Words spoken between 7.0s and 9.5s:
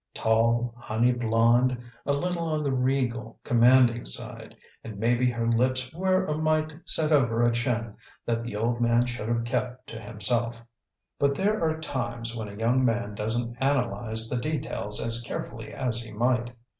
over a chin that the old man should have